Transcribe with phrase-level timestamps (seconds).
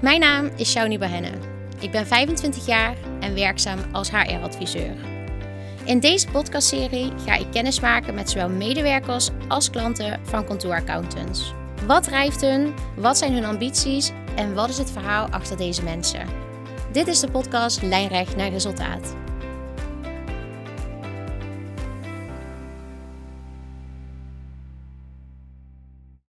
[0.00, 1.30] Mijn naam is Shauni Bahenne.
[1.80, 4.94] Ik ben 25 jaar en werkzaam als HR-adviseur.
[5.84, 11.54] In deze podcastserie ga ik kennis maken met zowel medewerkers als klanten van kantoораccountants.
[11.86, 12.74] Wat drijft hun?
[12.96, 14.12] Wat zijn hun ambities?
[14.34, 16.28] En wat is het verhaal achter deze mensen?
[16.92, 19.16] Dit is de podcast Lijnrecht naar resultaat.